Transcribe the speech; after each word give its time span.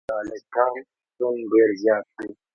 چي 0.03 0.05
د 0.09 0.11
الکترون 0.21 0.71
شتون 1.09 1.35
ډېر 1.51 1.69
زيات 1.81 2.05
وي. 2.15 2.31